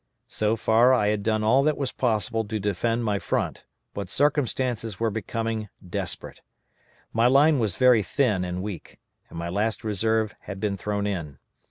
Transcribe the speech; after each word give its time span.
So 0.29 0.55
far 0.55 0.95
I 0.95 1.09
had 1.09 1.21
done 1.21 1.43
all 1.43 1.61
that 1.61 1.77
was 1.77 1.91
possible 1.91 2.43
to 2.45 2.59
defend 2.59 3.03
my 3.05 3.19
front, 3.19 3.65
but 3.93 4.09
circumstances 4.09 4.99
were 4.99 5.11
becoming 5.11 5.69
desperate. 5.87 6.41
My 7.13 7.27
line 7.27 7.59
was 7.59 7.75
very 7.75 8.01
thin 8.01 8.43
and 8.43 8.63
weak, 8.63 8.97
and 9.29 9.37
my 9.37 9.49
last 9.49 9.83
reserve 9.83 10.33
had 10.39 10.59
been 10.59 10.75
thrown 10.75 11.05
in. 11.05 11.37